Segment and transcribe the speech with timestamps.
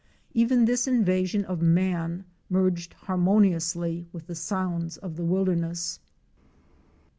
[0.33, 5.99] Even this invasion 'of man merged harmoniously with the sounds of the wilderness.